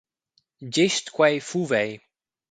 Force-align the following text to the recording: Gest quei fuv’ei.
Gest 0.73 1.05
quei 1.15 1.35
fuv’ei. 1.49 1.91